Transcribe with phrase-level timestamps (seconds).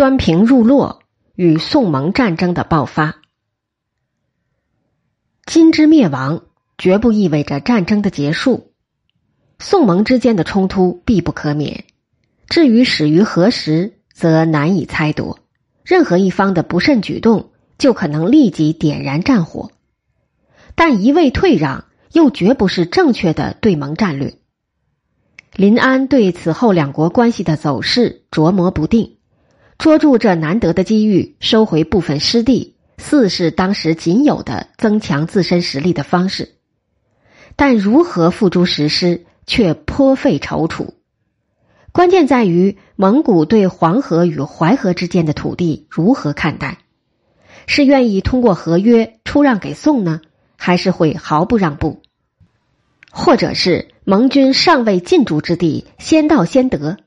[0.00, 1.02] 端平入洛
[1.34, 3.16] 与宋蒙战争的爆发。
[5.44, 6.44] 金之灭亡
[6.78, 8.72] 绝不意味着战争的结束，
[9.58, 11.84] 宋蒙之间的冲突必不可免。
[12.48, 15.38] 至于始于何时，则难以猜度。
[15.84, 19.70] 任何一方的不慎举动，就可能立即点燃战火。
[20.74, 24.38] 但一味退让，又绝不是正确的对盟战略。
[25.54, 29.18] 临安对此后两国关系的走势琢磨不定，
[29.80, 36.56] 捉住这难得的机遇，收回部分失地，似是当时仅有的增强自身实力的方式。
[37.56, 40.90] 但如何付诸实施，却颇费踌躇。
[41.92, 46.76] 关键在于蒙古对黄河与淮河之间的土地如何看待？
[47.66, 50.20] 是愿意通过合约出让给宋呢，
[50.56, 52.02] 还是会毫不让步？
[53.10, 56.98] 或者是盟军尚未进驻之地，先到先得？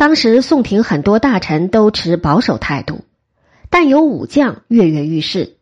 [0.00, 3.04] 当时宋廷很多大臣都持保守态度，
[3.68, 5.58] 但有武将跃跃欲试。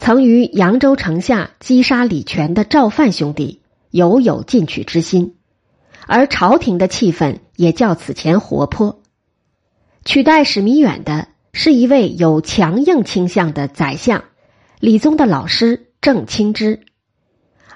[0.00, 3.60] 曾于扬州城下击杀李全的赵范兄弟，
[3.92, 5.36] 犹有进取之心。
[6.08, 9.00] 而朝廷的气氛也较此前活泼。
[10.04, 14.24] 取代史弥远的是一位有强硬倾向的宰相，
[14.80, 16.80] 李宗的老师郑清之。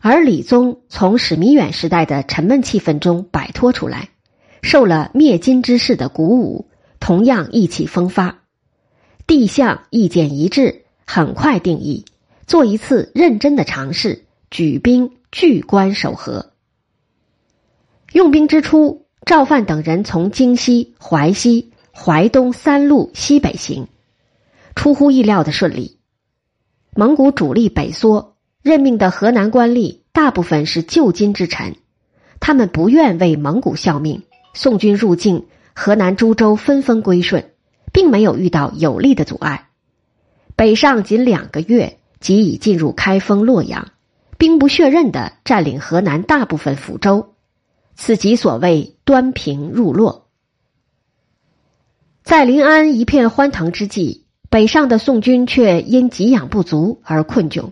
[0.01, 4.09] 而李宗从史弥远时代的沉闷气氛中摆脱出来，
[4.65, 8.39] 受了灭金之势的鼓舞，同样意气风发。
[9.27, 12.07] 帝相意见一致，很快定义
[12.47, 16.53] 做一次认真的尝试，举兵拒关守河。
[18.15, 23.87] 用兵之初，赵范等人从京西、淮西、淮东三路西北行，
[24.75, 25.99] 出乎意料的顺利。
[26.97, 31.77] 蒙古主力北缩，任命的河南官吏大部分是旧金之臣，
[32.41, 34.23] 他们不愿为蒙古效命。
[34.55, 37.51] 宋军入境，河南诸州纷纷归顺，
[37.93, 39.69] 并没有遇到有力的阻碍。
[40.57, 43.89] 北上仅两个月，即已进入开封、洛阳，
[44.39, 47.35] 兵不血刃的占领河南大部分府州。
[47.97, 50.29] 此即所谓端平入洛。
[52.23, 57.71] 在临安一片欢腾之际，北上的宋军却因给养不足而困窘。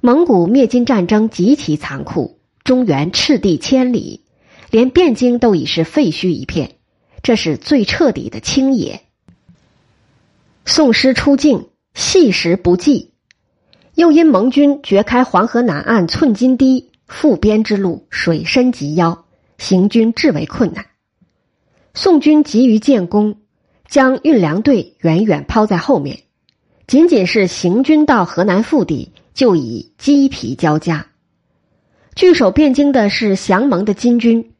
[0.00, 4.24] 蒙古灭金战争极其残酷，中原赤地千里，
[4.72, 6.76] 连汴京都已是废墟一片，
[7.22, 9.02] 这是最彻底的清野。
[10.64, 13.12] 宋师出境，细时不济，
[13.94, 16.88] 又因蒙军掘开黄河南岸寸金堤。
[17.06, 19.26] 复边之路水深及腰，
[19.58, 20.86] 行军至为困难。
[21.92, 23.36] 宋军急于建功，
[23.86, 26.20] 将运粮队远远抛在后面，
[26.86, 31.08] 仅仅是行军到河南腹地，就已鸡皮交加。
[32.14, 34.51] 据守汴京的是降蒙的金军，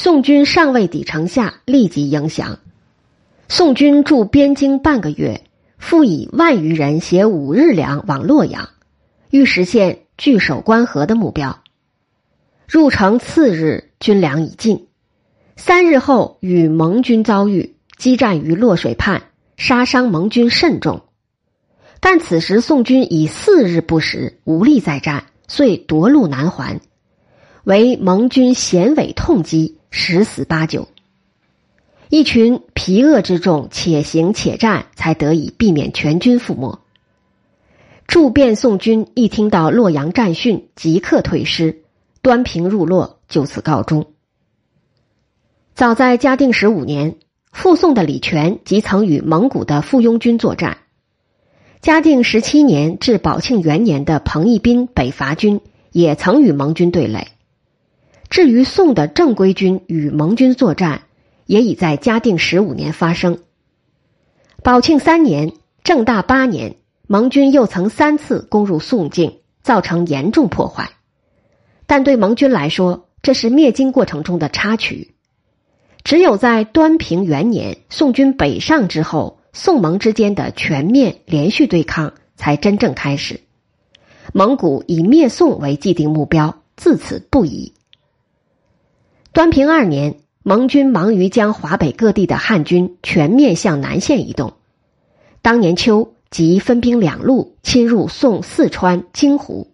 [0.00, 2.60] 宋军尚未抵城下，立即迎降。
[3.48, 5.42] 宋军驻边京半个月，
[5.76, 8.68] 复以万余人携五日粮往洛阳，
[9.30, 11.58] 欲实现据守关河的目标。
[12.68, 14.86] 入城次日，军粮已尽。
[15.56, 19.24] 三日后，与盟军遭遇，激战于洛水畔，
[19.56, 21.02] 杀伤盟军甚重。
[21.98, 26.80] 但此时宋军已四日不食，无力再战，遂夺路南还，
[27.64, 30.88] 为盟军衔尾痛击，十死八九。
[32.08, 36.80] 一群疲饿之众，且行且战，才得以避免全军覆没。
[38.06, 41.82] 驻汴宋军一听到洛阳战讯，即刻退师。
[42.20, 44.06] 端平入洛就此告终。
[45.74, 47.16] 早在嘉定十五年，
[47.52, 50.78] 附宋的李全即曾与蒙古的附庸军作战。
[51.80, 55.60] 嘉定十七年至宝庆元年的彭义斌北伐军
[55.92, 57.28] 也曾与蒙军对垒。
[58.30, 61.02] 至于宋的正规军与蒙军作战，
[61.46, 63.38] 也已在嘉定十五年发生。
[64.62, 65.52] 宝庆三年、
[65.82, 70.90] 正大八年，蒙军又曾三次攻入宋境，造成严重破坏。
[71.86, 75.14] 但对蒙军来说，这是灭金过程中的插曲。
[76.04, 83.40] 只有在端平元年，宋军北上之后，宋蒙之间的全面连续对抗才真正开始。
[84.34, 87.72] 蒙古以灭宋为既定目标，自此不移。
[89.32, 94.54] 端平二年，蒙军忙于将华北各地的汉军全面向南线移动。
[95.42, 99.68] 当年秋，即分兵两路侵入宋四川京湖。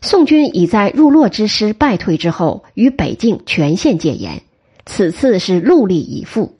[0.00, 4.42] 宋军已在入洛之师败退之后，与北境全线戒严。
[4.86, 6.56] 此次是陆力以赴。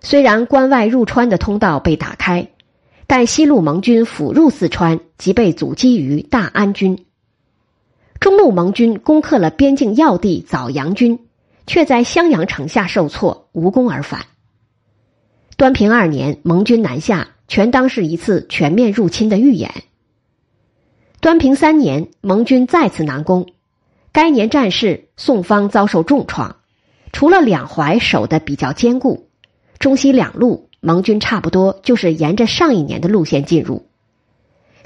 [0.00, 2.48] 虽然关外入川的通道被打开，
[3.06, 7.04] 但西路盟军辅入四川，即被阻击于大安军。
[8.24, 11.18] 中路盟军攻克了边境要地枣阳军，
[11.66, 14.24] 却在襄阳城下受挫，无功而返。
[15.58, 19.70] 端平二年，盟军南下，全当是一次全面入侵的预演。
[21.20, 23.46] 端平三年，盟军再次南攻，
[24.10, 26.56] 该年战事，宋方遭受重创，
[27.12, 29.28] 除了两淮守的比较坚固，
[29.78, 33.84] 中西两路盟军差不多就是沿着上一年的路线进入。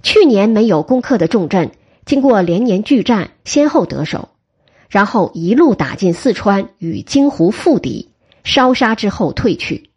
[0.02, 1.70] 去年没有攻克的重镇，
[2.08, 4.30] 经过连年巨战，先后得手，
[4.88, 8.08] 然后一路打进四川与荆湖腹敌，
[8.44, 9.90] 烧杀之后退去。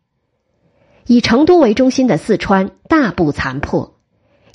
[1.08, 3.96] 以成都为中心的四川大部残破，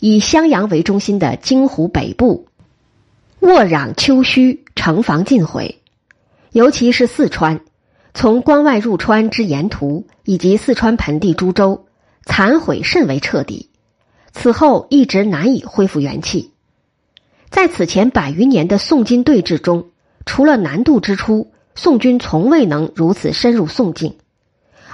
[0.01, 2.47] 以襄阳为中心的荆湖北部
[3.41, 5.81] 沃壤丘墟，城防尽毁。
[6.53, 7.63] 尤其是四川，
[8.13, 11.87] 从关外入川之沿途以及四川盆地株洲，
[12.23, 13.71] 残毁甚为彻底。
[14.35, 16.53] 此后一直难以恢复元气。
[17.51, 19.91] 在此前百余年的宋金对峙中，
[20.25, 24.17] 除了南渡之初，宋军从未能如此深入宋境。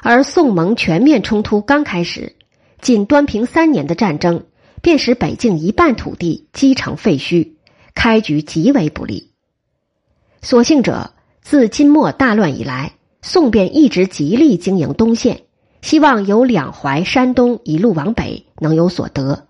[0.02, 2.34] 而宋蒙全面冲突刚开始，
[2.80, 4.44] 仅端平三年的战争，
[4.80, 7.52] 便使北境一半土地积成废墟，
[7.94, 9.30] 开局极为不利。
[10.40, 15.42] 所幸者，自金末大乱以来，宋便一直极力经营东线。
[15.82, 19.48] 希望由两淮、山东一路往北能有所得。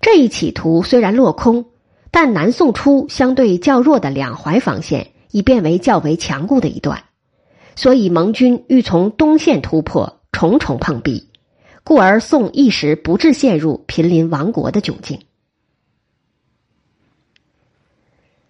[0.00, 1.66] 这一企图虽然落空，
[2.10, 7.04] 但南宋初相对较弱的两淮防线已变为较为强固的一段，
[7.76, 11.28] 所以盟军欲从东线突破，重重碰壁，
[11.84, 15.20] 故而宋一时不至陷入濒临亡国的窘境。